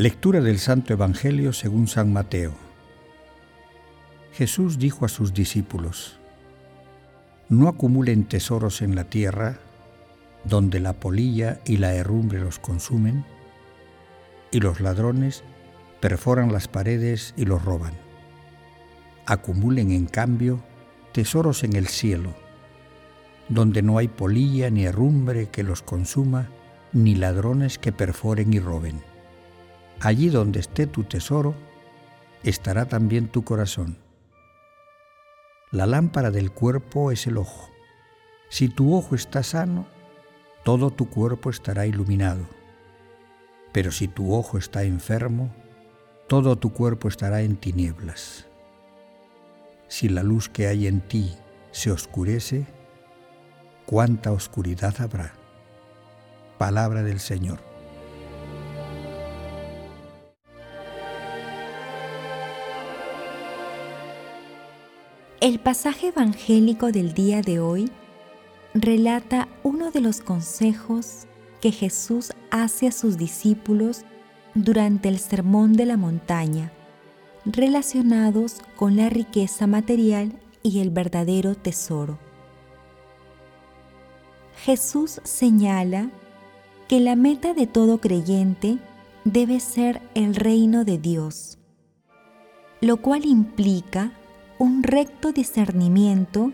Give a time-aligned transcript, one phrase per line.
[0.00, 2.52] Lectura del Santo Evangelio según San Mateo.
[4.32, 6.18] Jesús dijo a sus discípulos,
[7.50, 9.58] No acumulen tesoros en la tierra,
[10.44, 13.26] donde la polilla y la herrumbre los consumen,
[14.50, 15.44] y los ladrones
[16.00, 17.92] perforan las paredes y los roban.
[19.26, 20.62] Acumulen, en cambio,
[21.12, 22.32] tesoros en el cielo,
[23.50, 26.48] donde no hay polilla ni herrumbre que los consuma,
[26.94, 29.09] ni ladrones que perforen y roben
[30.00, 31.54] Allí donde esté tu tesoro,
[32.42, 33.98] estará también tu corazón.
[35.70, 37.68] La lámpara del cuerpo es el ojo.
[38.48, 39.86] Si tu ojo está sano,
[40.64, 42.46] todo tu cuerpo estará iluminado.
[43.72, 45.54] Pero si tu ojo está enfermo,
[46.28, 48.46] todo tu cuerpo estará en tinieblas.
[49.86, 51.36] Si la luz que hay en ti
[51.72, 52.66] se oscurece,
[53.84, 55.34] cuánta oscuridad habrá.
[56.56, 57.69] Palabra del Señor.
[65.40, 67.90] El pasaje evangélico del día de hoy
[68.74, 71.26] relata uno de los consejos
[71.62, 74.02] que Jesús hace a sus discípulos
[74.54, 76.72] durante el Sermón de la Montaña,
[77.46, 82.18] relacionados con la riqueza material y el verdadero tesoro.
[84.62, 86.10] Jesús señala
[86.86, 88.76] que la meta de todo creyente
[89.24, 91.56] debe ser el reino de Dios,
[92.82, 94.12] lo cual implica
[94.60, 96.52] un recto discernimiento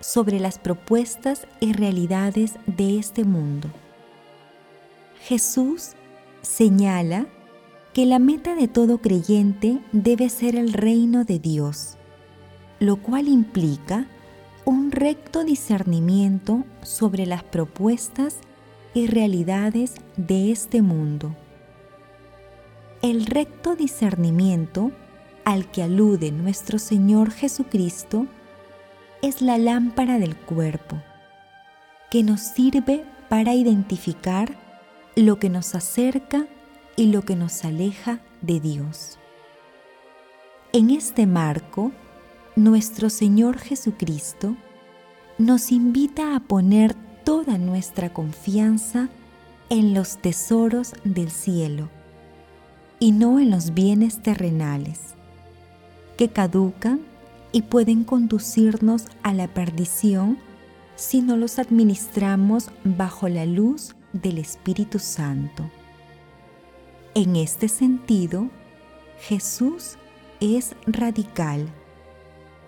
[0.00, 3.70] sobre las propuestas y realidades de este mundo.
[5.22, 5.92] Jesús
[6.42, 7.26] señala
[7.94, 11.96] que la meta de todo creyente debe ser el reino de Dios,
[12.80, 14.06] lo cual implica
[14.66, 18.40] un recto discernimiento sobre las propuestas
[18.92, 21.34] y realidades de este mundo.
[23.00, 24.92] El recto discernimiento
[25.46, 28.26] al que alude nuestro Señor Jesucristo
[29.22, 31.00] es la lámpara del cuerpo,
[32.10, 34.58] que nos sirve para identificar
[35.14, 36.48] lo que nos acerca
[36.96, 39.20] y lo que nos aleja de Dios.
[40.72, 41.92] En este marco,
[42.56, 44.56] nuestro Señor Jesucristo
[45.38, 49.10] nos invita a poner toda nuestra confianza
[49.70, 51.88] en los tesoros del cielo
[52.98, 55.15] y no en los bienes terrenales
[56.16, 57.00] que caducan
[57.52, 60.38] y pueden conducirnos a la perdición
[60.96, 65.70] si no los administramos bajo la luz del Espíritu Santo.
[67.14, 68.48] En este sentido,
[69.20, 69.96] Jesús
[70.40, 71.66] es radical.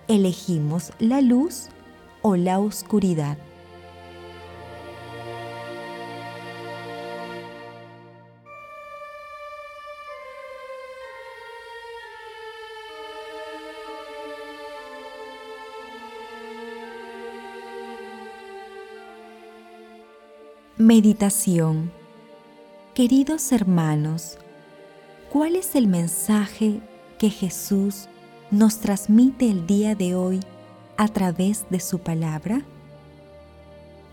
[0.09, 1.69] Elegimos la luz
[2.22, 3.38] o la oscuridad.
[20.89, 21.93] Meditación
[22.95, 24.39] Queridos hermanos,
[25.31, 26.81] ¿cuál es el mensaje
[27.19, 28.09] que Jesús
[28.51, 30.41] nos transmite el día de hoy
[30.97, 32.63] a través de su palabra?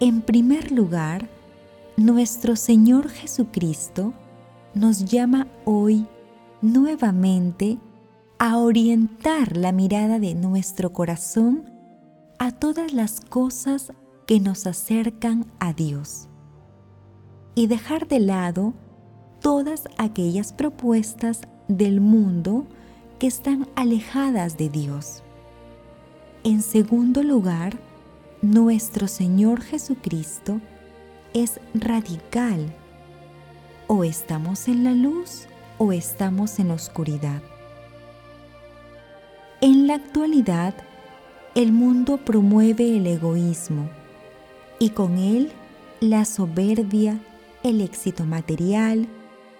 [0.01, 1.29] En primer lugar,
[1.95, 4.13] nuestro Señor Jesucristo
[4.73, 6.05] nos llama hoy
[6.61, 7.77] nuevamente
[8.37, 11.71] a orientar la mirada de nuestro corazón
[12.37, 13.93] a todas las cosas
[14.27, 16.27] que nos acercan a Dios
[17.55, 18.73] y dejar de lado
[19.41, 22.65] todas aquellas propuestas del mundo
[23.17, 25.23] que están alejadas de Dios.
[26.43, 27.79] En segundo lugar,
[28.41, 30.61] nuestro Señor Jesucristo
[31.33, 32.73] es radical.
[33.87, 35.47] O estamos en la luz
[35.77, 37.41] o estamos en oscuridad.
[39.61, 40.75] En la actualidad,
[41.55, 43.89] el mundo promueve el egoísmo
[44.79, 45.51] y con él
[46.01, 47.19] la soberbia,
[47.65, 49.07] el éxito material,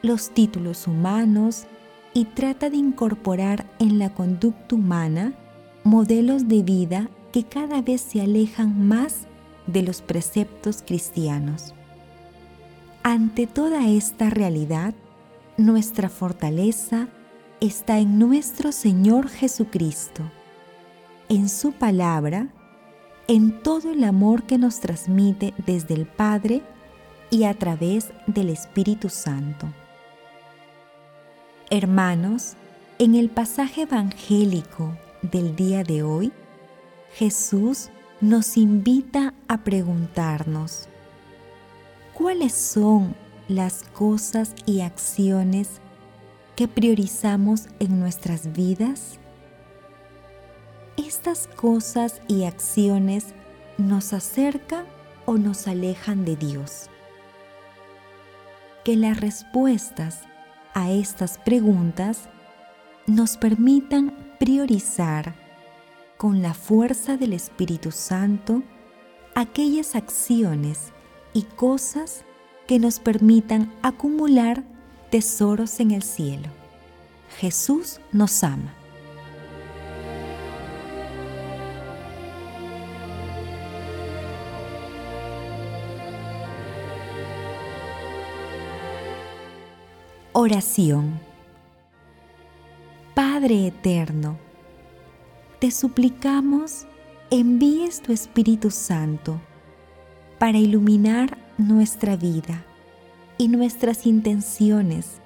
[0.04, 1.66] los títulos humanos
[2.13, 5.34] y trata de incorporar en la conducta humana
[5.84, 9.25] modelos de vida que cada vez se alejan más
[9.66, 11.74] de los preceptos cristianos.
[13.02, 14.94] Ante toda esta realidad,
[15.57, 17.07] nuestra fortaleza
[17.60, 20.22] está en nuestro Señor Jesucristo,
[21.28, 22.50] en su palabra,
[23.28, 26.62] en todo el amor que nos transmite desde el Padre
[27.36, 29.68] y a través del Espíritu Santo.
[31.70, 32.54] Hermanos,
[32.98, 36.32] en el pasaje evangélico del día de hoy,
[37.14, 37.90] Jesús
[38.22, 40.88] nos invita a preguntarnos,
[42.14, 43.14] ¿cuáles son
[43.50, 45.81] las cosas y acciones
[46.56, 49.20] que priorizamos en nuestras vidas?
[50.96, 53.26] ¿Estas cosas y acciones
[53.78, 54.86] nos acercan
[55.26, 56.90] o nos alejan de Dios?
[58.86, 60.22] Que las respuestas
[60.76, 62.30] a estas preguntas
[63.08, 65.34] nos permitan priorizar
[66.18, 68.62] con la fuerza del Espíritu Santo
[69.34, 70.94] aquellas acciones
[71.34, 72.26] y cosas
[72.68, 74.64] que nos permitan acumular
[75.10, 76.50] tesoros en el cielo.
[77.40, 78.85] Jesús nos ama.
[90.45, 91.19] Oración
[93.15, 94.38] Padre Eterno,
[95.57, 96.86] te suplicamos
[97.31, 99.42] envíes tu Espíritu Santo
[100.38, 102.63] para iluminar nuestra vida
[103.39, 105.19] y nuestras intenciones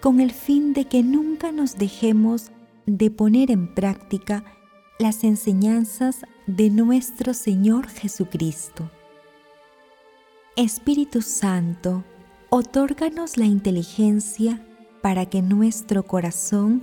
[0.00, 2.50] con el fin de que nunca nos dejemos
[2.86, 4.42] de poner en práctica
[4.98, 8.90] las enseñanzas de nuestro Señor Jesucristo.
[10.56, 12.04] Espíritu Santo,
[12.54, 14.60] otórganos la inteligencia
[15.00, 16.82] para que nuestro corazón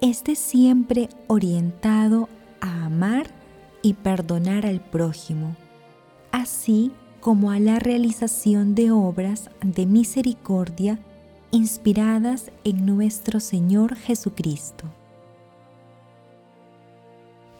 [0.00, 2.30] esté siempre orientado
[2.62, 3.26] a amar
[3.82, 5.56] y perdonar al prójimo,
[6.32, 6.90] así
[7.20, 10.98] como a la realización de obras de misericordia
[11.50, 14.86] inspiradas en nuestro Señor Jesucristo.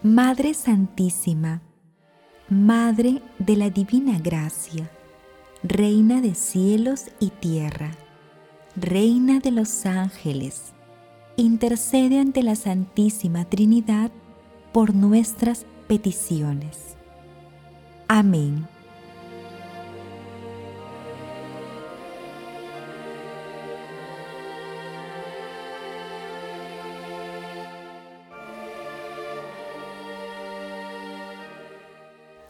[0.02, 1.61] Madre Santísima,
[2.49, 4.90] Madre de la Divina Gracia,
[5.66, 7.93] Reina de cielos y tierra,
[8.76, 10.75] Reina de los ángeles,
[11.38, 14.11] intercede ante la Santísima Trinidad
[14.75, 16.96] por nuestras peticiones.
[18.08, 18.69] Amén.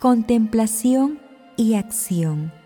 [0.01, 1.21] Contemplación
[1.57, 2.64] y acción.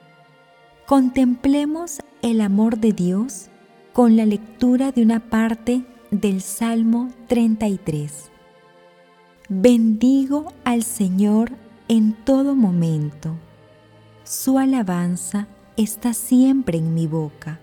[0.89, 3.51] Contemplemos el amor de Dios
[3.93, 8.31] con la lectura de una parte del Salmo 33.
[9.51, 11.51] Bendigo al Señor
[11.89, 13.35] en todo momento.
[14.25, 15.47] Su alabanza
[15.77, 17.61] está siempre en mi boca.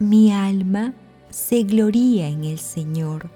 [0.00, 0.94] Mi alma
[1.30, 3.30] se gloría en el Señor.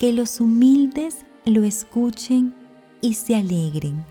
[0.00, 2.56] Que los humildes lo escuchen
[3.00, 4.04] y se alegren.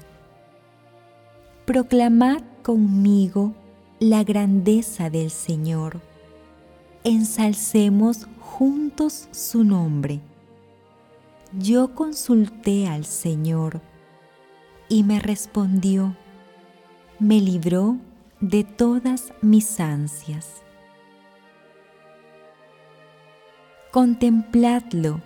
[1.66, 3.59] Proclamad conmigo
[4.00, 6.00] la grandeza del Señor.
[7.04, 10.22] Ensalcemos juntos su nombre.
[11.58, 13.82] Yo consulté al Señor
[14.88, 16.16] y me respondió,
[17.20, 17.98] me libró
[18.40, 20.62] de todas mis ansias.
[23.92, 25.20] Contempladlo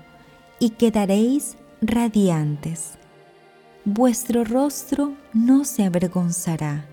[0.57, 2.93] y quedaréis radiantes.
[3.85, 6.87] Vuestro rostro no se avergonzará.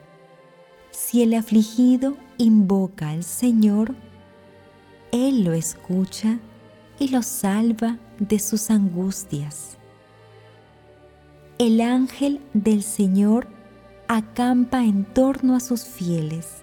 [0.90, 3.94] Si el afligido invoca al Señor,
[5.12, 6.38] él lo escucha
[6.98, 9.76] y lo salva de sus angustias.
[11.58, 13.48] El ángel del Señor
[14.08, 16.62] acampa en torno a sus fieles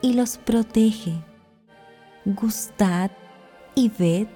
[0.00, 1.14] y los protege.
[2.24, 3.10] Gustad
[3.74, 4.28] y ved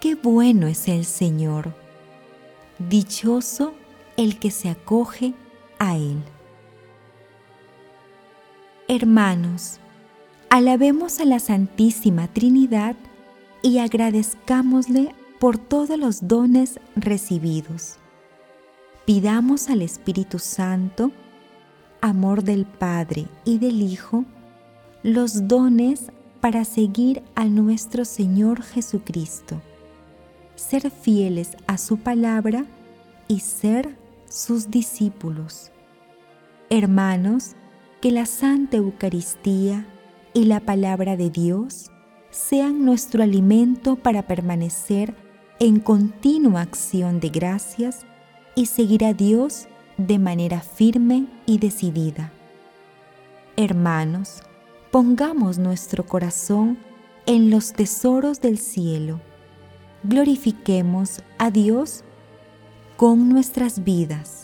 [0.00, 1.74] qué bueno es el Señor.
[2.78, 3.74] Dichoso
[4.16, 5.34] el que se acoge
[5.78, 6.22] a Él.
[8.94, 9.80] Hermanos,
[10.50, 12.94] Alabemos a la Santísima Trinidad
[13.60, 17.96] y agradezcámosle por todos los dones recibidos.
[19.04, 21.10] Pidamos al Espíritu Santo,
[22.00, 24.24] amor del Padre y del Hijo,
[25.02, 29.60] los dones para seguir a nuestro Señor Jesucristo,
[30.54, 32.64] ser fieles a su palabra
[33.26, 33.96] y ser
[34.28, 35.72] sus discípulos.
[36.70, 37.56] Hermanos,
[38.04, 39.86] que la Santa Eucaristía
[40.34, 41.90] y la palabra de Dios
[42.28, 45.14] sean nuestro alimento para permanecer
[45.58, 48.04] en continua acción de gracias
[48.54, 52.30] y seguir a Dios de manera firme y decidida.
[53.56, 54.42] Hermanos,
[54.90, 56.76] pongamos nuestro corazón
[57.24, 59.22] en los tesoros del cielo.
[60.02, 62.04] Glorifiquemos a Dios
[62.98, 64.43] con nuestras vidas.